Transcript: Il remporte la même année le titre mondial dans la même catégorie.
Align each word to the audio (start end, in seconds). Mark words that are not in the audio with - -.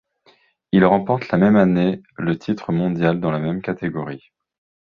Il 0.71 0.83
remporte 0.83 1.27
la 1.29 1.37
même 1.37 1.55
année 1.55 2.01
le 2.17 2.35
titre 2.35 2.71
mondial 2.71 3.19
dans 3.19 3.29
la 3.29 3.37
même 3.37 3.61
catégorie. 3.61 4.33